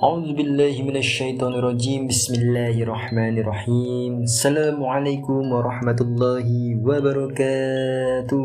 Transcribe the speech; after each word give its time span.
أعوذ 0.00 0.36
بالله 0.36 0.76
من 0.84 0.96
الشيطان 0.96 1.56
الرجيم 1.56 2.12
بسم 2.12 2.32
الله 2.36 2.84
الرحمن 2.84 3.40
الرحيم 3.40 4.28
السلام 4.28 4.84
عليكم 4.84 5.42
ورحمة 5.52 5.98
الله 6.00 6.48
wabarakatuh 6.84 8.44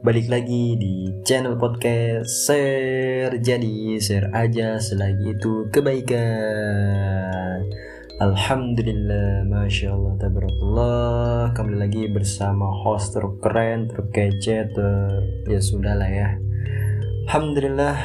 Balik 0.00 0.32
lagi 0.32 0.80
di 0.80 1.12
channel 1.28 1.60
podcast 1.60 2.24
Share 2.24 3.36
Jadi 3.36 4.00
share 4.00 4.32
aja 4.32 4.80
selagi 4.80 5.36
itu 5.36 5.68
kebaikan 5.68 7.68
Alhamdulillah 8.16 9.44
Masya 9.44 9.92
Allah 9.92 10.16
Tabarakallah 10.16 11.52
Kembali 11.52 11.84
lagi 11.84 12.08
bersama 12.08 12.64
host 12.80 13.12
terkeren 13.12 13.92
Terkece 13.92 14.72
ter... 14.72 15.20
Ya 15.44 15.60
sudah 15.60 16.00
lah 16.00 16.08
ya 16.08 16.40
Alhamdulillah, 17.23 18.03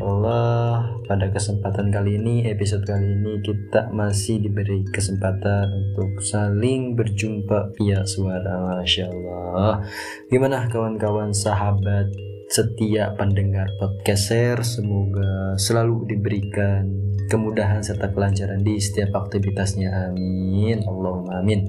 Allah 0.00 0.88
pada 1.04 1.28
kesempatan 1.28 1.92
kali 1.92 2.16
ini, 2.16 2.48
episode 2.48 2.88
kali 2.88 3.12
ini 3.12 3.44
kita 3.44 3.92
masih 3.92 4.40
diberi 4.40 4.80
kesempatan 4.88 5.68
untuk 5.68 6.24
saling 6.24 6.96
berjumpa 6.96 7.76
via 7.76 8.00
suara, 8.08 8.80
Masya 8.80 9.12
Allah. 9.12 9.84
Gimana 10.32 10.64
kawan-kawan 10.72 11.36
sahabat 11.36 12.08
setia 12.48 13.12
pendengar 13.20 13.68
podcast 13.76 14.32
share, 14.32 14.64
semoga 14.64 15.60
selalu 15.60 16.16
diberikan 16.16 16.88
kemudahan 17.28 17.84
serta 17.84 18.16
kelancaran 18.16 18.64
di 18.64 18.80
setiap 18.80 19.12
aktivitasnya, 19.28 20.08
amin. 20.08 20.80
Allahumma 20.88 21.44
amin. 21.44 21.68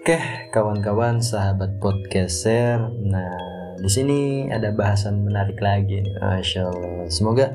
Oke, 0.00 0.16
kawan-kawan 0.48 1.20
sahabat 1.20 1.76
podcast 1.76 2.46
share, 2.46 2.88
nah 3.04 3.55
di 3.78 3.90
sini 3.90 4.18
ada 4.48 4.72
bahasan 4.72 5.22
menarik 5.24 5.60
lagi 5.60 6.02
nih. 6.02 6.14
Masya 6.18 6.62
Allah. 6.66 7.06
Semoga 7.12 7.52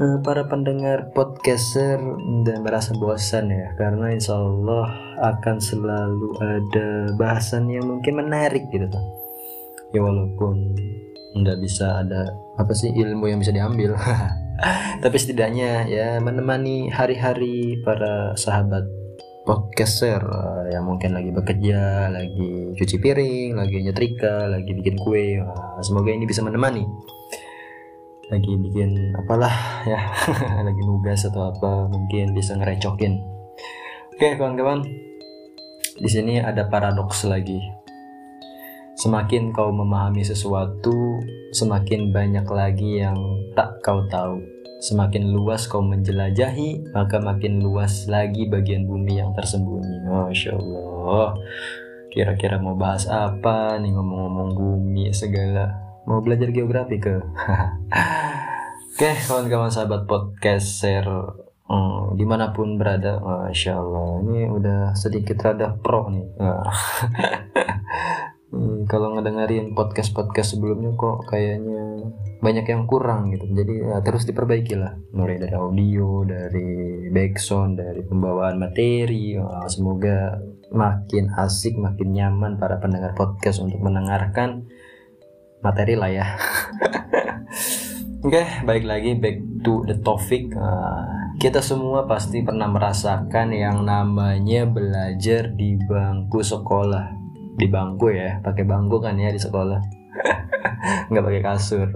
uh, 0.00 0.18
para 0.22 0.46
pendengar 0.46 1.10
podcaster 1.12 1.98
dan 2.46 2.58
merasa 2.62 2.94
bosan 2.96 3.50
ya 3.50 3.74
karena 3.76 4.14
insya 4.14 4.38
Allah 4.38 4.88
akan 5.18 5.56
selalu 5.58 6.28
ada 6.40 6.88
bahasan 7.18 7.68
yang 7.68 7.86
mungkin 7.86 8.18
menarik 8.18 8.66
gitu 8.72 8.88
tuh. 8.88 9.04
Ya 9.92 10.04
walaupun 10.04 10.76
nggak 11.38 11.58
bisa 11.60 12.02
ada 12.02 12.32
apa 12.58 12.72
sih 12.74 12.90
ilmu 12.90 13.30
yang 13.30 13.38
bisa 13.38 13.54
diambil. 13.54 13.94
Tapi 15.04 15.16
setidaknya 15.16 15.86
ya 15.86 16.18
menemani 16.18 16.90
hari-hari 16.90 17.78
para 17.86 18.34
sahabat 18.34 18.97
podcaster 19.48 20.20
uh, 20.20 20.68
yang 20.68 20.84
mungkin 20.84 21.16
lagi 21.16 21.32
bekerja, 21.32 22.12
lagi 22.12 22.76
cuci 22.76 23.00
piring, 23.00 23.56
lagi 23.56 23.80
nyetrika, 23.80 24.44
lagi 24.44 24.76
bikin 24.76 25.00
kue. 25.00 25.40
Uh, 25.40 25.80
semoga 25.80 26.12
ini 26.12 26.28
bisa 26.28 26.44
menemani. 26.44 26.84
Lagi 28.28 28.52
bikin 28.60 29.16
apalah 29.16 29.88
ya, 29.88 30.12
lagi 30.68 30.82
nugas 30.84 31.24
atau 31.24 31.48
apa 31.48 31.88
mungkin 31.88 32.36
bisa 32.36 32.60
ngerecokin. 32.60 33.16
Oke 34.12 34.36
kawan-kawan, 34.36 34.84
di 35.96 36.08
sini 36.12 36.44
ada 36.44 36.68
paradoks 36.68 37.24
lagi. 37.24 37.56
Semakin 39.00 39.56
kau 39.56 39.72
memahami 39.72 40.28
sesuatu, 40.28 41.24
semakin 41.56 42.12
banyak 42.12 42.44
lagi 42.52 43.00
yang 43.00 43.16
tak 43.56 43.80
kau 43.80 44.04
tahu 44.12 44.57
Semakin 44.78 45.34
luas 45.34 45.66
kau 45.66 45.82
menjelajahi, 45.82 46.94
maka 46.94 47.18
makin 47.18 47.58
luas 47.58 48.06
lagi 48.06 48.46
bagian 48.46 48.86
bumi 48.86 49.18
yang 49.18 49.34
tersembunyi. 49.34 50.06
Masya 50.06 50.54
Allah. 50.54 51.34
Kira-kira 52.14 52.62
mau 52.62 52.78
bahas 52.78 53.10
apa 53.10 53.74
nih 53.82 53.90
ngomong-ngomong 53.90 54.54
bumi 54.54 55.10
segala. 55.10 55.74
Mau 56.06 56.22
belajar 56.22 56.54
geografi 56.54 57.02
ke? 57.02 57.18
Oke, 58.94 59.10
kawan-kawan 59.26 59.70
sahabat 59.70 60.06
podcast 60.06 60.78
share 60.78 61.10
hmm, 61.66 62.14
di 62.14 62.22
mana 62.22 62.54
pun 62.54 62.78
berada, 62.78 63.18
masya 63.18 63.82
Allah. 63.82 64.22
Ini 64.22 64.46
udah 64.46 64.80
sedikit 64.94 65.42
rada 65.42 65.74
pro 65.74 66.06
nih. 66.06 66.26
hmm, 68.52 68.88
kalau 68.88 69.16
ngedengerin 69.16 69.76
podcast 69.76 70.12
podcast 70.16 70.56
sebelumnya 70.56 70.92
kok 70.96 71.28
kayaknya 71.28 72.12
banyak 72.38 72.66
yang 72.70 72.86
kurang 72.86 73.34
gitu. 73.34 73.50
Jadi 73.50 73.74
ya, 73.82 73.98
terus 74.00 74.24
diperbaiki 74.24 74.74
lah. 74.78 74.94
Mulai 75.10 75.42
dari 75.42 75.54
audio 75.58 76.22
dari 76.22 77.10
background 77.10 77.72
dari 77.82 78.00
pembawaan 78.06 78.56
materi. 78.62 79.34
Oh, 79.36 79.66
semoga 79.66 80.38
makin 80.70 81.34
asik 81.34 81.74
makin 81.76 82.14
nyaman 82.14 82.60
para 82.60 82.78
pendengar 82.78 83.16
podcast 83.18 83.58
untuk 83.58 83.82
mendengarkan 83.82 84.70
materi 85.58 85.98
lah 85.98 86.10
ya. 86.10 86.26
Oke, 88.18 88.34
okay, 88.34 88.46
baik 88.66 88.82
lagi 88.82 89.14
back 89.14 89.38
to 89.62 89.86
the 89.86 89.94
topic. 90.02 90.50
Uh, 90.50 91.06
kita 91.38 91.62
semua 91.62 92.02
pasti 92.10 92.42
pernah 92.42 92.66
merasakan 92.66 93.54
yang 93.54 93.86
namanya 93.86 94.66
belajar 94.66 95.54
di 95.54 95.78
bangku 95.86 96.42
sekolah 96.42 97.17
di 97.58 97.66
bangku 97.66 98.14
ya 98.14 98.38
pakai 98.38 98.62
bangku 98.62 99.02
kan 99.02 99.18
ya 99.18 99.34
di 99.34 99.40
sekolah. 99.42 99.82
Nggak 101.10 101.24
pakai 101.26 101.42
kasur. 101.42 101.90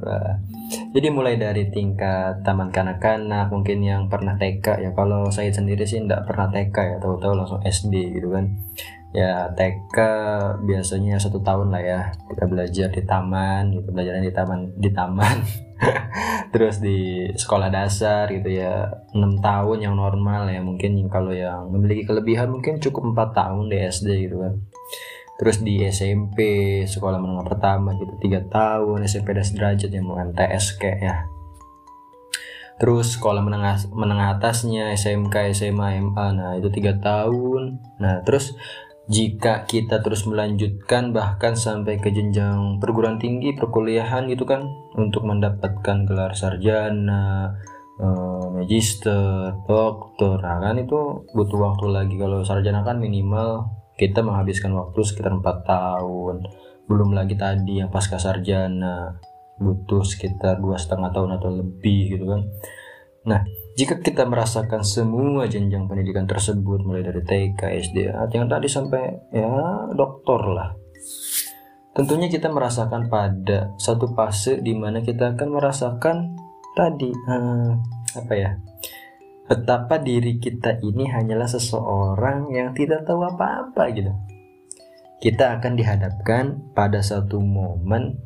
Jadi 0.93 1.09
mulai 1.09 1.39
dari 1.39 1.71
tingkat 1.71 2.43
taman 2.43 2.75
kanak-kanak 2.75 3.49
mungkin 3.49 3.79
yang 3.81 4.11
pernah 4.11 4.35
TK 4.35 4.83
ya. 4.83 4.91
Kalau 4.93 5.31
saya 5.31 5.55
sendiri 5.55 5.87
sih 5.87 6.03
nggak 6.03 6.27
pernah 6.27 6.51
TK 6.51 6.77
ya 6.77 6.97
tahu-tahu 6.99 7.33
langsung 7.39 7.61
SD 7.63 8.19
gitu 8.19 8.35
kan. 8.35 8.51
Ya 9.13 9.53
TK 9.53 9.99
biasanya 10.65 11.21
satu 11.21 11.45
tahun 11.45 11.69
lah 11.71 11.83
ya 11.85 12.01
kita 12.33 12.45
belajar 12.49 12.89
di 12.89 13.03
taman 13.05 13.63
gitu 13.77 13.89
belajarnya 13.93 14.25
di 14.25 14.35
taman 14.35 14.59
di 14.77 14.91
taman. 14.91 15.37
Terus 16.53 16.81
di 16.81 17.29
sekolah 17.33 17.69
dasar 17.69 18.29
gitu 18.33 18.49
ya 18.49 18.89
enam 19.13 19.41
tahun 19.41 19.79
yang 19.85 19.95
normal 19.95 20.49
ya 20.49 20.61
mungkin. 20.65 20.97
Kalau 21.13 21.33
yang 21.37 21.69
memiliki 21.69 22.09
kelebihan 22.09 22.49
mungkin 22.49 22.81
cukup 22.81 23.13
empat 23.13 23.37
tahun 23.37 23.69
di 23.69 23.77
SD 23.77 24.09
gitu 24.29 24.41
kan 24.41 24.57
terus 25.43 25.59
di 25.59 25.83
SMP 25.83 26.39
sekolah 26.87 27.19
menengah 27.19 27.43
pertama 27.43 27.99
gitu 27.99 28.15
tiga 28.23 28.47
tahun 28.47 29.03
SMP 29.11 29.35
das 29.35 29.51
derajat 29.51 29.91
yang 29.91 30.07
mau 30.07 30.23
MTS 30.23 30.79
kayak 30.79 30.99
ya. 31.03 31.17
Terus 32.79 33.19
sekolah 33.19 33.43
menengah 33.43 33.91
menengah 33.91 34.39
atasnya 34.39 34.95
SMK 34.95 35.51
SMA 35.51 35.99
MA 35.99 36.27
nah 36.31 36.55
itu 36.55 36.71
tiga 36.71 36.95
tahun. 36.95 37.83
Nah 37.99 38.23
terus 38.23 38.55
jika 39.11 39.67
kita 39.67 39.99
terus 39.99 40.31
melanjutkan 40.31 41.11
bahkan 41.11 41.59
sampai 41.59 41.99
ke 41.99 42.15
jenjang 42.15 42.79
perguruan 42.79 43.19
tinggi 43.19 43.51
perkuliahan 43.59 44.31
gitu 44.31 44.47
kan 44.47 44.63
untuk 44.95 45.27
mendapatkan 45.27 46.07
gelar 46.07 46.39
sarjana 46.39 47.51
eh, 47.99 48.47
magister 48.55 49.59
doktor 49.67 50.39
nah 50.39 50.63
kan 50.63 50.79
itu 50.79 51.27
butuh 51.35 51.59
waktu 51.59 51.87
lagi. 51.91 52.15
Kalau 52.15 52.47
sarjana 52.47 52.87
kan 52.87 53.03
minimal 53.03 53.82
kita 53.97 54.25
menghabiskan 54.25 54.73
waktu 54.73 55.01
sekitar 55.05 55.33
4 55.37 55.45
tahun. 55.65 56.37
Belum 56.89 57.15
lagi 57.15 57.39
tadi 57.39 57.81
yang 57.81 57.89
pasca 57.89 58.19
sarjana 58.19 59.17
butuh 59.63 60.03
sekitar 60.03 60.59
dua 60.59 60.75
setengah 60.75 61.15
tahun 61.15 61.39
atau 61.39 61.51
lebih 61.55 62.19
gitu 62.19 62.25
kan. 62.27 62.43
Nah 63.29 63.41
jika 63.79 64.03
kita 64.03 64.27
merasakan 64.27 64.83
semua 64.83 65.47
jenjang 65.47 65.87
pendidikan 65.87 66.27
tersebut 66.27 66.83
mulai 66.83 67.07
dari 67.07 67.23
TK, 67.23 67.61
SD, 67.79 67.99
yang 68.11 68.51
tadi 68.51 68.67
sampai 68.67 69.31
ya 69.31 69.87
doktor 69.95 70.41
lah. 70.51 70.69
Tentunya 71.93 72.33
kita 72.33 72.49
merasakan 72.49 73.13
pada 73.13 73.77
satu 73.77 74.17
fase 74.17 74.65
di 74.65 74.73
mana 74.73 75.05
kita 75.05 75.37
akan 75.37 75.49
merasakan 75.53 76.17
tadi 76.73 77.13
hmm, 77.13 77.69
apa 78.17 78.33
ya 78.33 78.51
betapa 79.47 79.99
diri 79.99 80.39
kita 80.39 80.79
ini 80.81 81.11
hanyalah 81.11 81.51
seseorang 81.51 82.51
yang 82.55 82.71
tidak 82.73 83.03
tahu 83.07 83.27
apa-apa 83.27 83.91
gitu. 83.95 84.13
Kita 85.23 85.59
akan 85.59 85.79
dihadapkan 85.79 86.75
pada 86.75 86.99
satu 86.99 87.39
momen 87.39 88.19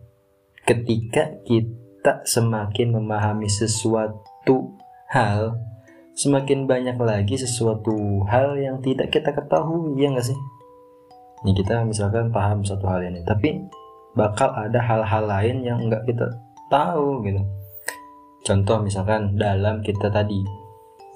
ketika 0.65 1.37
kita 1.45 2.25
semakin 2.25 2.97
memahami 2.97 3.49
sesuatu 3.53 4.77
hal, 5.13 5.61
semakin 6.17 6.65
banyak 6.65 6.97
lagi 6.97 7.37
sesuatu 7.37 8.25
hal 8.27 8.57
yang 8.57 8.81
tidak 8.81 9.13
kita 9.13 9.31
ketahui, 9.37 10.01
ya 10.01 10.09
nggak 10.09 10.27
sih? 10.33 10.39
Ini 11.45 11.53
kita 11.53 11.85
misalkan 11.85 12.33
paham 12.33 12.65
satu 12.65 12.89
hal 12.89 13.05
ini, 13.05 13.21
tapi 13.29 13.61
bakal 14.17 14.49
ada 14.57 14.81
hal-hal 14.81 15.29
lain 15.29 15.57
yang 15.61 15.79
nggak 15.87 16.09
kita 16.09 16.33
tahu 16.73 17.21
gitu. 17.29 17.45
Contoh 18.47 18.81
misalkan 18.81 19.37
dalam 19.37 19.85
kita 19.85 20.09
tadi 20.09 20.41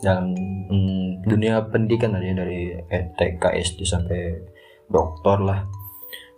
dalam 0.00 0.32
hmm, 0.35 1.25
dunia 1.25 1.64
pendidikan 1.69 2.17
tadi 2.17 2.32
dari 2.32 2.61
TK 2.88 3.43
SD 3.61 3.85
sampai 3.85 4.20
doktor 4.88 5.44
lah. 5.44 5.61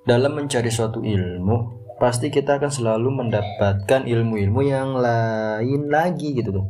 Dalam 0.03 0.35
mencari 0.35 0.69
suatu 0.69 1.00
ilmu 1.00 1.82
pasti 2.03 2.29
kita 2.35 2.59
akan 2.59 2.70
selalu 2.70 3.09
mendapatkan 3.23 4.03
ilmu-ilmu 4.03 4.61
yang 4.67 4.99
lain 4.99 5.87
lagi 5.87 6.35
gitu 6.35 6.50
tuh. 6.50 6.67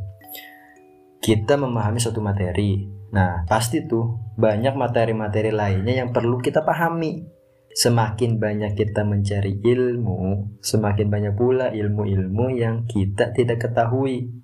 Kita 1.17 1.57
memahami 1.57 1.97
suatu 1.97 2.21
materi. 2.21 2.85
Nah 3.13 3.41
pasti 3.49 3.81
tuh 3.89 4.33
banyak 4.37 4.77
materi-materi 4.77 5.49
lainnya 5.49 6.05
yang 6.05 6.09
perlu 6.13 6.37
kita 6.37 6.61
pahami. 6.61 7.25
Semakin 7.73 8.37
banyak 8.37 8.77
kita 8.77 9.01
mencari 9.01 9.57
ilmu 9.57 10.61
semakin 10.61 11.09
banyak 11.09 11.33
pula 11.33 11.73
ilmu-ilmu 11.73 12.53
yang 12.53 12.85
kita 12.85 13.33
tidak 13.33 13.65
ketahui 13.65 14.42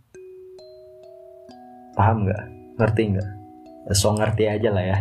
paham 1.99 2.23
nggak? 2.23 2.43
Ngerti 2.79 3.01
nggak? 3.11 3.29
So 3.91 4.15
ngerti 4.15 4.47
aja 4.47 4.71
lah 4.71 4.83
ya. 4.87 4.97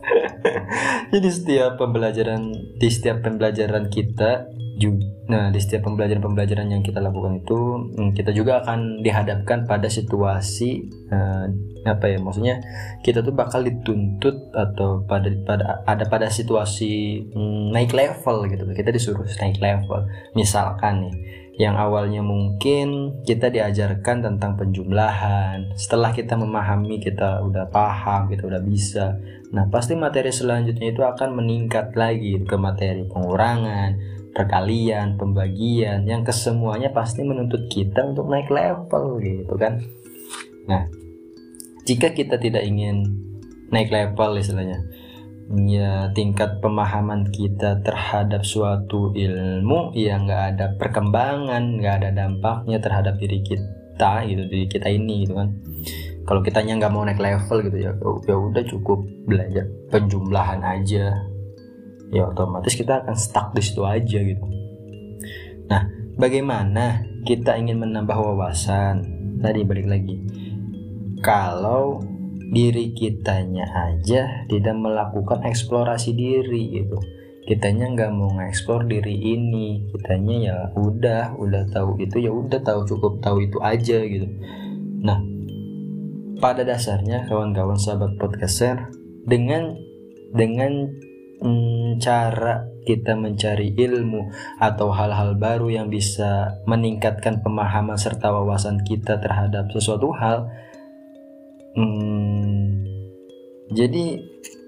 Jadi 1.12 1.28
setiap 1.28 1.76
pembelajaran 1.76 2.56
di 2.80 2.88
setiap 2.88 3.20
pembelajaran 3.20 3.92
kita 3.92 4.48
juga 4.80 5.04
nah 5.30 5.46
di 5.52 5.62
setiap 5.62 5.86
pembelajaran-pembelajaran 5.86 6.74
yang 6.74 6.82
kita 6.82 6.98
lakukan 6.98 7.38
itu 7.38 7.58
hmm, 7.94 8.16
kita 8.18 8.34
juga 8.34 8.64
akan 8.64 8.98
dihadapkan 9.04 9.62
pada 9.62 9.86
situasi 9.86 10.90
uh, 11.12 11.46
apa 11.86 12.10
ya 12.10 12.18
maksudnya 12.18 12.58
kita 13.06 13.22
tuh 13.22 13.30
bakal 13.30 13.62
dituntut 13.62 14.50
atau 14.50 15.06
pada 15.06 15.30
pada 15.46 15.86
ada 15.86 16.04
pada 16.10 16.26
situasi 16.32 17.22
um, 17.36 17.70
naik 17.70 17.94
level 17.94 18.50
gitu. 18.50 18.66
Kita 18.74 18.90
disuruh 18.90 19.24
naik 19.38 19.62
level. 19.62 20.10
Misalkan 20.34 21.06
nih 21.06 21.14
yang 21.60 21.76
awalnya 21.76 22.24
mungkin 22.24 23.20
kita 23.20 23.52
diajarkan 23.52 24.24
tentang 24.24 24.56
penjumlahan. 24.56 25.76
Setelah 25.76 26.16
kita 26.16 26.32
memahami 26.40 26.96
kita 27.04 27.44
udah 27.44 27.68
paham 27.68 28.32
kita 28.32 28.48
udah 28.48 28.64
bisa. 28.64 29.20
Nah 29.52 29.68
pasti 29.68 29.92
materi 29.92 30.32
selanjutnya 30.32 30.88
itu 30.88 31.04
akan 31.04 31.36
meningkat 31.36 31.92
lagi 31.92 32.40
ke 32.40 32.56
materi 32.56 33.04
pengurangan 33.04 33.92
perkalian 34.32 35.20
pembagian 35.20 36.08
yang 36.08 36.24
kesemuanya 36.24 36.96
pasti 36.96 37.28
menuntut 37.28 37.68
kita 37.68 38.08
untuk 38.08 38.32
naik 38.32 38.48
level 38.48 39.20
gitu 39.20 39.52
kan. 39.60 39.84
Nah 40.64 40.88
jika 41.84 42.16
kita 42.16 42.40
tidak 42.40 42.64
ingin 42.64 43.04
naik 43.68 43.92
level 43.92 44.40
istilahnya 44.40 44.80
ya 45.50 46.14
tingkat 46.14 46.62
pemahaman 46.62 47.26
kita 47.34 47.82
terhadap 47.82 48.46
suatu 48.46 49.10
ilmu 49.10 49.90
yang 49.98 50.30
nggak 50.30 50.44
ada 50.54 50.66
perkembangan 50.78 51.82
nggak 51.82 51.94
ada 52.02 52.10
dampaknya 52.14 52.78
terhadap 52.78 53.18
diri 53.18 53.42
kita 53.42 54.22
gitu 54.30 54.46
diri 54.46 54.66
kita 54.70 54.86
ini 54.86 55.26
gitu 55.26 55.34
kan. 55.34 55.50
Kalau 56.22 56.46
kitanya 56.46 56.78
nggak 56.78 56.92
mau 56.94 57.02
naik 57.02 57.18
level 57.18 57.66
gitu 57.66 57.78
ya 57.82 57.90
ya 58.30 58.36
udah 58.38 58.62
cukup 58.62 59.02
belajar 59.26 59.66
penjumlahan 59.90 60.62
aja. 60.62 61.18
Ya 62.14 62.22
otomatis 62.30 62.78
kita 62.78 63.02
akan 63.02 63.14
stuck 63.18 63.50
di 63.50 63.62
situ 63.62 63.82
aja 63.82 64.18
gitu. 64.22 64.44
Nah 65.66 65.82
bagaimana 66.14 67.02
kita 67.26 67.58
ingin 67.58 67.82
menambah 67.82 68.14
wawasan? 68.14 69.02
Tadi 69.42 69.66
balik 69.66 69.90
lagi. 69.90 70.16
Kalau 71.20 72.09
diri 72.50 72.90
kitanya 72.90 73.62
aja 73.70 74.44
tidak 74.50 74.74
melakukan 74.74 75.46
eksplorasi 75.46 76.18
diri 76.18 76.82
gitu. 76.82 76.98
Kitanya 77.46 77.90
nggak 77.94 78.12
mau 78.14 78.30
ngeksplor 78.36 78.90
diri 78.90 79.16
ini. 79.16 79.86
Kitanya 79.94 80.36
ya 80.38 80.56
udah 80.74 81.38
udah 81.38 81.62
tahu 81.70 81.98
itu 82.02 82.18
ya 82.20 82.30
udah 82.34 82.60
tahu 82.60 82.84
cukup 82.84 83.22
tahu 83.22 83.46
itu 83.46 83.58
aja 83.62 83.98
gitu. 84.02 84.26
Nah 85.00 85.22
pada 86.42 86.66
dasarnya 86.66 87.30
kawan-kawan 87.30 87.78
sahabat 87.78 88.18
podcaster 88.18 88.90
dengan 89.24 89.78
dengan 90.34 90.90
mm, 91.42 91.98
cara 92.02 92.66
kita 92.84 93.14
mencari 93.14 93.76
ilmu 93.76 94.32
atau 94.58 94.88
hal-hal 94.90 95.36
baru 95.36 95.68
yang 95.68 95.86
bisa 95.92 96.60
meningkatkan 96.64 97.44
pemahaman 97.44 97.98
serta 98.00 98.32
wawasan 98.32 98.80
kita 98.82 99.20
terhadap 99.20 99.68
sesuatu 99.70 100.10
hal 100.16 100.48
hmm, 101.76 102.80
jadi 103.70 104.04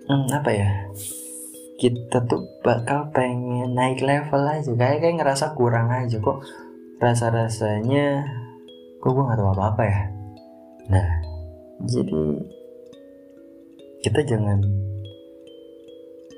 hmm, 0.07 0.27
apa 0.31 0.51
ya? 0.55 0.71
Kita 1.83 2.23
tuh 2.31 2.47
bakal 2.63 3.11
pengen 3.11 3.75
naik 3.75 3.99
level 3.99 4.47
aja. 4.47 4.71
Kayak 4.71 5.03
kayak 5.03 5.17
ngerasa 5.19 5.59
kurang 5.59 5.91
aja 5.91 6.23
kok. 6.23 6.47
Rasa 7.03 7.35
rasanya 7.35 8.23
kok 9.03 9.11
gue 9.11 9.27
gak 9.27 9.39
tahu 9.43 9.51
apa 9.51 9.65
apa 9.75 9.83
ya? 9.83 10.03
Nah 10.87 11.09
jadi 11.83 12.23
kita 14.07 14.23
jangan 14.23 14.63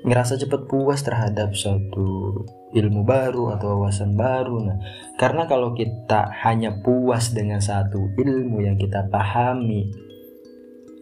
ngerasa 0.05 0.37
cepet 0.37 0.69
puas 0.69 1.01
terhadap 1.05 1.53
suatu 1.53 2.41
ilmu 2.73 3.05
baru 3.05 3.53
atau 3.53 3.77
wawasan 3.77 4.17
baru. 4.17 4.65
Nah 4.65 4.77
karena 5.21 5.45
kalau 5.45 5.77
kita 5.77 6.33
hanya 6.41 6.81
puas 6.81 7.29
dengan 7.29 7.61
satu 7.61 8.09
ilmu 8.17 8.65
yang 8.65 8.81
kita 8.81 9.05
pahami 9.13 10.04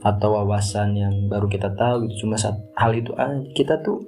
atau 0.04 0.36
wawasan 0.36 1.00
yang 1.00 1.16
baru 1.32 1.48
kita 1.48 1.72
tahu 1.80 2.08
gitu. 2.08 2.28
Cuma 2.28 2.36
saat 2.36 2.60
hal 2.76 2.92
itu 2.92 3.16
kita 3.56 3.80
tuh 3.82 4.04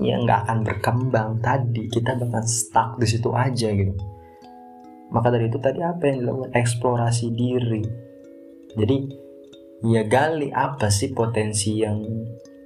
ya 0.00 0.16
nggak 0.20 0.48
akan 0.48 0.58
berkembang. 0.64 1.28
Tadi 1.44 1.92
kita 1.92 2.16
bakal 2.16 2.42
stuck 2.48 2.96
di 2.96 3.06
situ 3.06 3.28
aja 3.36 3.68
gitu. 3.70 3.92
Maka 5.12 5.30
dari 5.30 5.52
itu 5.52 5.60
tadi 5.60 5.84
apa 5.84 6.02
yang 6.08 6.24
dilakukan? 6.24 6.50
Eksplorasi 6.56 7.26
diri. 7.36 7.84
Jadi 8.74 8.96
ya 9.86 10.02
gali 10.08 10.50
apa 10.50 10.88
sih 10.88 11.12
potensi 11.12 11.78
yang 11.78 12.02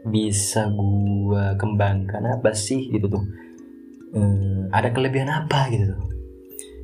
bisa 0.07 0.71
gua 0.73 1.59
kembangkan? 1.59 2.41
Apa 2.41 2.55
sih 2.57 2.89
gitu 2.89 3.11
tuh? 3.11 3.25
Hmm, 4.11 4.73
ada 4.75 4.91
kelebihan 4.91 5.31
apa 5.31 5.71
gitu 5.71 5.95
tuh 5.95 6.10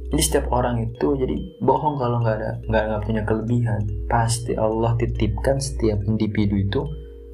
jadi 0.06 0.22
setiap 0.22 0.46
orang 0.54 0.86
itu 0.86 1.18
jadi 1.18 1.34
bohong 1.58 1.98
kalau 1.98 2.22
nggak 2.22 2.36
ada 2.38 2.52
nggak 2.62 3.02
punya 3.02 3.22
kelebihan. 3.26 3.82
Pasti 4.06 4.54
Allah 4.54 4.94
titipkan 4.94 5.58
setiap 5.58 5.98
individu 6.06 6.54
itu 6.54 6.80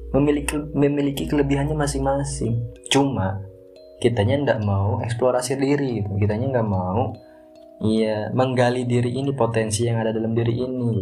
memiliki 0.09 0.57
memiliki 0.73 1.29
kelebihannya 1.29 1.77
masing-masing. 1.77 2.57
Cuma 2.89 3.45
kitanya 4.01 4.41
nggak 4.41 4.59
mau 4.65 4.97
eksplorasi 5.05 5.53
diri 5.61 6.01
gitu. 6.01 6.17
Kitanya 6.17 6.49
nggak 6.49 6.69
mau 6.69 7.13
ya 7.85 8.33
menggali 8.33 8.89
diri 8.89 9.21
ini 9.21 9.29
potensi 9.37 9.85
yang 9.85 10.01
ada 10.01 10.09
dalam 10.09 10.33
diri 10.33 10.53
ini. 10.57 10.93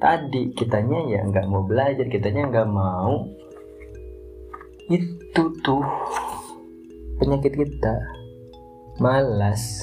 Tadi 0.00 0.56
kitanya 0.56 1.12
ya 1.12 1.20
nggak 1.28 1.46
mau 1.52 1.60
belajar 1.68 2.08
kitanya 2.08 2.48
nggak 2.48 2.68
mau. 2.72 3.28
Itu 4.88 5.44
tuh 5.60 5.84
penyakit 7.20 7.52
kita 7.52 8.21
malas. 9.02 9.82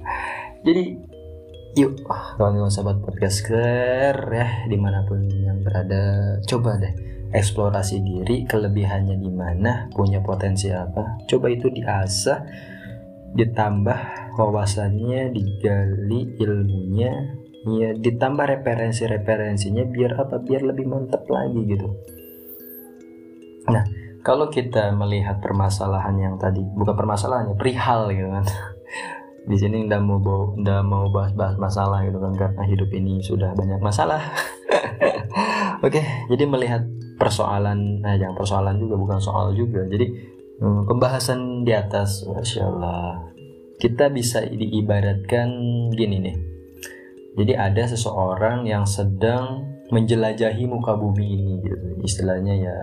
Jadi 0.66 0.98
yuk 1.78 2.02
kawan-kawan 2.02 2.72
sahabat 2.72 2.98
podcaster 3.04 4.16
ya 4.32 4.48
di 4.66 4.74
mana 4.74 5.06
pun 5.06 5.22
yang 5.30 5.62
berada. 5.62 6.36
Coba 6.42 6.74
deh 6.82 6.90
eksplorasi 7.30 8.02
diri 8.02 8.42
kelebihannya 8.48 9.14
di 9.22 9.30
mana 9.30 9.86
punya 9.94 10.18
potensi 10.18 10.72
apa. 10.74 11.22
Coba 11.30 11.46
itu 11.52 11.70
diasah 11.70 12.42
ditambah 13.36 14.00
wawasannya 14.40 15.30
digali 15.30 16.40
ilmunya 16.40 17.12
ya 17.66 17.90
ditambah 17.92 18.46
referensi-referensinya 18.58 19.86
biar 19.86 20.18
apa? 20.18 20.42
Biar 20.42 20.66
lebih 20.66 20.90
mantap 20.90 21.22
lagi 21.30 21.60
gitu. 21.70 21.88
Nah 23.70 24.05
kalau 24.26 24.50
kita 24.50 24.90
melihat 24.98 25.38
permasalahan 25.38 26.18
yang 26.18 26.34
tadi 26.34 26.58
bukan 26.74 26.98
permasalahannya 26.98 27.54
perihal 27.54 28.10
gitu 28.10 28.26
kan. 28.26 28.42
Di 29.50 29.54
sini 29.54 29.86
ndak 29.86 30.02
mau 30.02 30.18
bawa, 30.18 30.58
ndak 30.58 30.82
mau 30.82 31.06
bahas-bahas 31.14 31.54
masalah 31.54 32.02
gitu 32.02 32.18
kan 32.18 32.34
karena 32.34 32.66
hidup 32.66 32.90
ini 32.90 33.22
sudah 33.22 33.54
banyak 33.54 33.78
masalah. 33.78 34.18
Oke 35.86 36.02
jadi 36.26 36.42
melihat 36.42 36.82
persoalan 37.14 38.02
nah 38.02 38.18
yang 38.18 38.34
persoalan 38.34 38.82
juga 38.82 38.98
bukan 38.98 39.22
soal 39.22 39.54
juga. 39.54 39.86
Jadi 39.86 40.10
hmm, 40.58 40.90
pembahasan 40.90 41.62
di 41.62 41.70
atas 41.70 42.26
masya 42.26 42.66
Allah. 42.66 43.30
Kita 43.78 44.10
bisa 44.10 44.42
diibaratkan 44.42 45.46
gini 45.94 46.16
nih. 46.18 46.36
Jadi 47.38 47.52
ada 47.54 47.84
seseorang 47.86 48.66
yang 48.66 48.82
sedang 48.82 49.62
menjelajahi 49.94 50.66
muka 50.66 50.98
bumi 50.98 51.26
ini 51.30 51.52
gitu. 51.62 52.02
Istilahnya 52.02 52.54
ya 52.58 52.76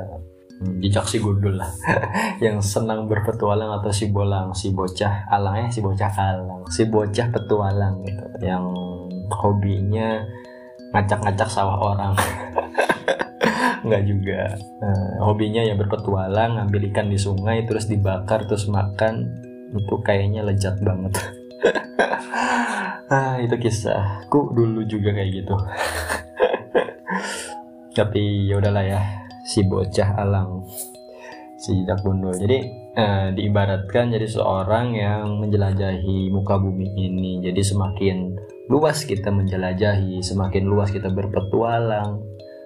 jejak 0.61 1.05
si 1.09 1.17
gundul 1.19 1.59
lah. 1.59 1.71
Yang 2.43 2.77
senang 2.77 3.09
berpetualang 3.09 3.81
atau 3.81 3.91
si 3.91 4.09
bolang 4.09 4.53
si 4.53 4.71
bocah 4.71 5.27
alang 5.27 5.67
eh 5.67 5.69
si 5.73 5.79
bocah 5.81 6.11
alang 6.13 6.63
si 6.69 6.85
bocah 6.87 7.27
petualang 7.33 8.03
gitu. 8.05 8.25
Yang 8.43 8.65
hobinya 9.33 10.23
ngacak-ngacak 10.93 11.49
sawah 11.49 11.77
orang. 11.95 12.13
Nggak 13.85 14.03
juga. 14.07 14.55
Nah, 14.79 15.27
hobinya 15.27 15.59
ya 15.65 15.75
berpetualang 15.75 16.55
ngambil 16.55 16.87
ikan 16.93 17.11
di 17.11 17.19
sungai 17.19 17.67
terus 17.67 17.89
dibakar 17.89 18.47
terus 18.47 18.69
makan. 18.69 19.27
Itu 19.73 19.99
kayaknya 20.05 20.45
lezat 20.45 20.79
banget. 20.81 21.13
Ah 23.13 23.37
itu 23.37 23.53
kisahku 23.61 24.57
dulu 24.57 24.89
juga 24.89 25.13
kayak 25.13 25.29
gitu. 25.37 25.53
Tapi 27.93 28.49
ya 28.49 28.57
udahlah 28.57 28.81
ya 28.81 29.22
si 29.43 29.67
bocah 29.67 30.15
alang 30.17 30.63
si 31.59 31.83
Dak 31.87 32.03
Gundul. 32.03 32.35
Jadi 32.35 32.57
eh, 32.95 33.27
diibaratkan 33.31 34.11
jadi 34.11 34.27
seorang 34.27 34.95
yang 34.95 35.39
menjelajahi 35.39 36.27
muka 36.31 36.59
bumi 36.59 36.91
ini. 36.95 37.39
Jadi 37.39 37.61
semakin 37.63 38.35
luas 38.67 39.07
kita 39.07 39.31
menjelajahi 39.31 40.19
semakin 40.23 40.63
luas 40.67 40.91
kita 40.91 41.11
berpetualang 41.11 42.23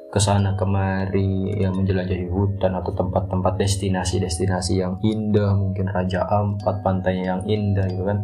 ke 0.08 0.24
sana 0.24 0.56
kemari 0.56 1.52
yang 1.60 1.76
menjelajahi 1.76 2.32
hutan 2.32 2.80
atau 2.80 2.96
tempat-tempat 2.96 3.60
destinasi-destinasi 3.60 4.80
yang 4.80 4.96
indah 5.04 5.52
mungkin 5.52 5.92
Raja 5.92 6.24
Ampat 6.24 6.80
pantai 6.82 7.22
yang 7.22 7.44
indah 7.46 7.86
gitu 7.86 8.08
kan. 8.08 8.24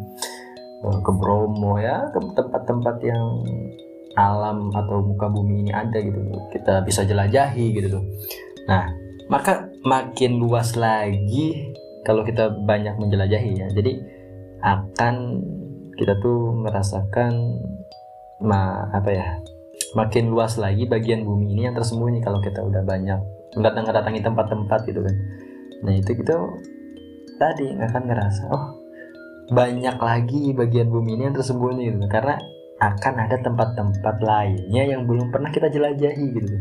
Eh, 0.84 1.00
ke 1.00 1.12
Bromo 1.14 1.78
ya 1.78 2.10
ke 2.10 2.20
tempat-tempat 2.34 2.96
yang 3.06 3.46
alam 4.13 4.70
atau 4.74 5.01
muka 5.01 5.29
bumi 5.29 5.67
ini 5.67 5.72
ada 5.74 5.98
gitu. 5.98 6.20
Kita 6.53 6.82
bisa 6.86 7.05
jelajahi 7.05 7.65
gitu 7.74 8.00
tuh. 8.00 8.03
Nah 8.70 8.89
maka 9.32 9.72
makin 9.88 10.38
luas 10.38 10.75
lagi 10.77 11.74
kalau 12.03 12.22
kita 12.27 12.51
banyak 12.67 12.96
menjelajahi 13.00 13.51
ya. 13.58 13.67
Jadi 13.72 13.91
akan 14.63 15.15
kita 15.98 16.17
tuh 16.22 16.55
merasakan 16.58 17.62
ma 18.43 18.91
apa 18.91 19.10
ya 19.13 19.27
makin 19.93 20.34
luas 20.34 20.58
lagi 20.58 20.89
bagian 20.89 21.24
bumi 21.24 21.53
ini 21.53 21.70
yang 21.70 21.75
tersembunyi 21.77 22.20
kalau 22.20 22.41
kita 22.41 22.60
udah 22.60 22.82
banyak 22.84 23.22
mendatang 23.53 23.86
datangi 23.88 24.22
tempat-tempat 24.25 24.79
gitu 24.89 25.00
kan. 25.05 25.15
Nah 25.86 25.93
itu 25.93 26.12
kita 26.17 26.36
tadi 27.38 27.75
akan 27.77 28.01
ngerasa 28.08 28.43
oh 28.50 28.65
banyak 29.53 29.98
lagi 30.00 30.55
bagian 30.55 30.89
bumi 30.89 31.20
ini 31.20 31.29
yang 31.29 31.36
tersembunyi 31.36 31.91
gitu. 31.91 31.98
Karena 32.10 32.39
akan 32.84 33.13
ada 33.28 33.40
tempat-tempat 33.40 34.16
lainnya 34.20 34.84
yang 34.84 35.08
belum 35.08 35.32
pernah 35.32 35.50
kita 35.54 35.72
jelajahi 35.72 36.25
gitu. 36.36 36.56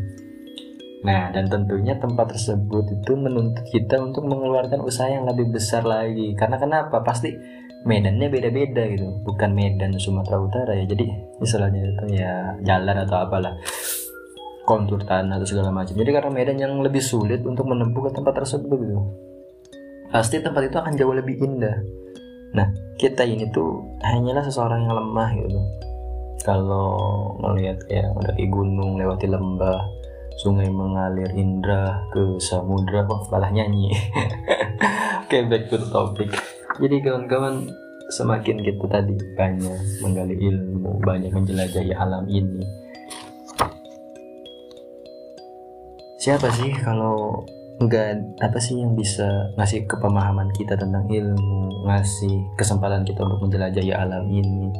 Nah, 1.03 1.35
dan 1.35 1.51
tentunya 1.51 1.99
tempat 1.99 2.31
tersebut 2.31 2.95
itu 2.95 3.13
menuntut 3.19 3.67
kita 3.75 3.99
untuk 3.99 4.23
mengeluarkan 4.23 4.87
usaha 4.87 5.11
yang 5.11 5.27
lebih 5.27 5.51
besar 5.51 5.83
lagi. 5.83 6.31
Karena 6.39 6.63
kenapa? 6.63 7.03
Pasti 7.03 7.35
medannya 7.83 8.31
beda-beda 8.31 8.87
gitu. 8.87 9.11
Bukan 9.27 9.51
medan 9.51 9.99
Sumatera 9.99 10.39
Utara 10.39 10.73
ya. 10.79 10.87
Jadi 10.87 11.11
istilahnya 11.43 11.81
itu 11.83 12.05
ya 12.15 12.55
jalan 12.63 13.03
atau 13.03 13.17
apalah 13.19 13.59
kontur 14.63 15.03
tanah 15.03 15.43
atau 15.43 15.49
segala 15.51 15.75
macam. 15.75 15.99
Jadi 15.99 16.11
karena 16.15 16.31
medan 16.31 16.57
yang 16.63 16.79
lebih 16.79 17.03
sulit 17.03 17.43
untuk 17.43 17.67
menempuh 17.67 18.07
ke 18.07 18.11
tempat 18.15 18.39
tersebut 18.39 18.79
gitu. 18.79 19.03
Pasti 20.15 20.39
tempat 20.39 20.71
itu 20.71 20.77
akan 20.79 20.95
jauh 20.95 21.19
lebih 21.19 21.35
indah. 21.43 21.83
Nah, 22.55 22.71
kita 22.95 23.27
ini 23.27 23.51
tuh 23.51 23.99
hanyalah 24.07 24.47
seseorang 24.47 24.87
yang 24.87 24.95
lemah 24.95 25.35
gitu 25.35 25.59
kalau 26.43 27.35
melihat 27.39 27.79
ya 27.87 28.11
mendaki 28.15 28.51
gunung 28.51 28.99
lewati 28.99 29.31
lembah 29.31 29.87
sungai 30.43 30.67
mengalir 30.69 31.31
indah 31.33 32.03
ke 32.11 32.39
samudra 32.43 33.07
wah 33.07 33.23
malah 33.31 33.51
nyanyi. 33.55 33.95
Oke 35.23 35.39
okay, 35.39 35.43
back 35.47 35.71
to 35.71 35.79
the 35.79 35.89
topic. 35.89 36.29
Jadi 36.83 36.99
kawan-kawan 37.01 37.71
semakin 38.13 38.61
kita 38.61 38.85
tadi 38.93 39.17
banyak 39.33 40.05
menggali 40.05 40.37
ilmu 40.37 41.01
banyak 41.01 41.33
menjelajahi 41.33 41.97
alam 41.97 42.29
ini 42.29 42.61
siapa 46.21 46.53
sih 46.53 46.77
kalau 46.85 47.41
nggak 47.81 48.39
apa 48.45 48.59
sih 48.61 48.79
yang 48.79 48.93
bisa 48.95 49.51
ngasih 49.57 49.89
kepemahaman 49.89 50.53
kita 50.55 50.77
tentang 50.77 51.09
ilmu 51.09 51.89
ngasih 51.89 52.53
kesempatan 52.55 53.03
kita 53.03 53.25
untuk 53.25 53.49
menjelajahi 53.49 53.91
alam 53.97 54.29
ini 54.29 54.71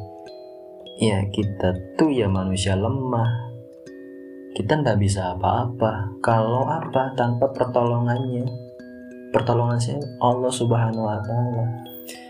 ya 1.03 1.19
kita 1.35 1.99
tuh 1.99 2.15
ya 2.15 2.31
manusia 2.31 2.79
lemah. 2.79 3.51
Kita 4.55 4.79
nggak 4.79 5.03
bisa 5.03 5.35
apa-apa. 5.35 6.23
Kalau 6.23 6.63
apa? 6.63 7.11
Tanpa 7.19 7.51
pertolongannya. 7.51 8.47
Pertolongan 9.35 9.83
saya 9.83 9.99
Allah 10.23 10.53
subhanahu 10.53 11.03
wa 11.03 11.19
ta'ala. 11.19 11.65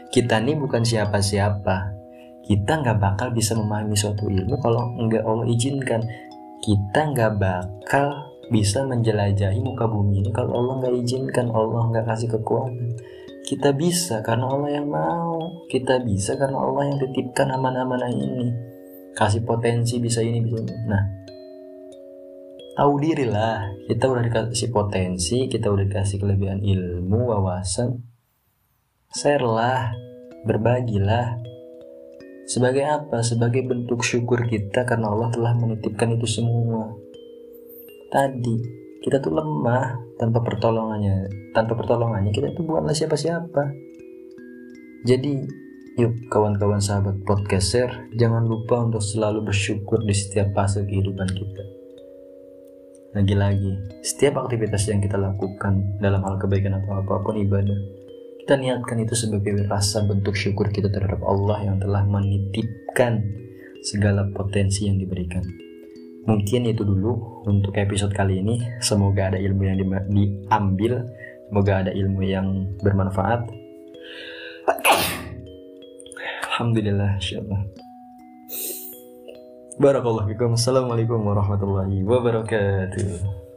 Kita 0.08 0.40
ini 0.40 0.56
bukan 0.56 0.80
siapa-siapa. 0.80 2.00
Kita 2.48 2.80
nggak 2.80 2.96
bakal 2.96 3.28
bisa 3.36 3.52
memahami 3.52 3.92
suatu 3.92 4.32
ilmu 4.32 4.56
kalau 4.64 4.96
nggak 4.96 5.20
Allah 5.20 5.46
izinkan. 5.52 6.00
Kita 6.62 7.12
nggak 7.12 7.32
bakal 7.36 8.32
bisa 8.48 8.86
menjelajahi 8.88 9.60
muka 9.60 9.84
bumi 9.84 10.24
ini 10.24 10.30
kalau 10.32 10.62
Allah 10.64 10.80
nggak 10.80 10.94
izinkan. 11.04 11.52
Allah 11.52 11.90
nggak 11.92 12.06
kasih 12.08 12.28
kekuatan 12.38 12.96
kita 13.52 13.76
bisa 13.76 14.24
karena 14.24 14.48
Allah 14.48 14.80
yang 14.80 14.88
mau. 14.88 15.68
Kita 15.68 16.00
bisa 16.00 16.40
karena 16.40 16.56
Allah 16.56 16.88
yang 16.88 16.96
titipkan 17.04 17.52
amanah-amanah 17.52 18.08
ini. 18.08 18.48
Kasih 19.12 19.44
potensi 19.44 20.00
bisa 20.00 20.24
ini 20.24 20.40
bisa 20.40 20.56
ini. 20.56 20.72
Nah 20.88 21.04
tahu 22.72 22.96
diri 23.04 23.28
lah 23.28 23.68
kita 23.84 24.08
udah 24.08 24.24
dikasih 24.24 24.72
potensi 24.72 25.44
kita 25.44 25.68
udah 25.68 25.84
dikasih 25.84 26.16
kelebihan 26.16 26.64
ilmu 26.64 27.28
wawasan. 27.28 28.00
Share 29.12 29.44
lah 29.44 29.92
berbagilah. 30.48 31.36
Sebagai 32.48 32.88
apa? 32.88 33.20
Sebagai 33.20 33.68
bentuk 33.68 34.00
syukur 34.00 34.48
kita 34.48 34.88
karena 34.88 35.12
Allah 35.12 35.28
telah 35.28 35.52
menitipkan 35.52 36.16
itu 36.16 36.24
semua. 36.24 36.88
Tadi 38.08 38.81
kita 39.02 39.18
tuh 39.18 39.34
lemah 39.34 39.98
tanpa 40.16 40.38
pertolongannya. 40.40 41.26
Tanpa 41.50 41.74
pertolongannya 41.74 42.30
kita 42.30 42.54
tuh 42.54 42.62
bukanlah 42.62 42.94
siapa-siapa. 42.94 43.62
Jadi 45.02 45.42
yuk 45.98 46.30
kawan-kawan 46.30 46.80
sahabat 46.80 47.20
podcaster 47.26 48.08
jangan 48.16 48.46
lupa 48.46 48.80
untuk 48.80 49.04
selalu 49.04 49.50
bersyukur 49.50 50.00
di 50.06 50.14
setiap 50.14 50.54
fase 50.54 50.86
kehidupan 50.86 51.28
kita. 51.28 51.64
Lagi-lagi 53.12 54.00
setiap 54.00 54.46
aktivitas 54.46 54.88
yang 54.88 55.02
kita 55.02 55.20
lakukan 55.20 56.00
dalam 56.00 56.24
hal 56.24 56.40
kebaikan 56.40 56.80
atau 56.80 57.02
apa 57.02 57.20
pun 57.20 57.36
ibadah 57.36 57.76
kita 58.42 58.58
niatkan 58.58 58.98
itu 59.04 59.14
sebagai 59.14 59.68
rasa 59.70 60.02
bentuk 60.02 60.34
syukur 60.34 60.66
kita 60.72 60.90
terhadap 60.90 61.22
Allah 61.22 61.62
yang 61.62 61.76
telah 61.78 62.02
menitipkan 62.02 63.22
segala 63.84 64.26
potensi 64.34 64.90
yang 64.90 64.98
diberikan 64.98 65.46
mungkin 66.26 66.70
itu 66.70 66.82
dulu 66.86 67.44
untuk 67.48 67.74
episode 67.78 68.14
kali 68.14 68.42
ini. 68.42 68.62
Semoga 68.78 69.34
ada 69.34 69.38
ilmu 69.38 69.62
yang 69.66 69.76
di 69.78 69.86
diambil. 70.10 71.06
Semoga 71.50 71.72
ada 71.84 71.92
ilmu 71.92 72.22
yang 72.24 72.46
bermanfaat. 72.80 73.44
Alhamdulillah 76.52 77.16
insyaallah 77.16 77.64
Barakallahu 79.80 80.28
fikum. 80.30 80.54
Assalamualaikum 80.54 81.18
warahmatullahi 81.24 82.04
wabarakatuh 82.04 83.51